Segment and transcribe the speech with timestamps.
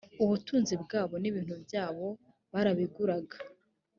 [0.23, 2.05] ubutunzi bwabo n ibintu byabo
[2.53, 3.37] barabiguraga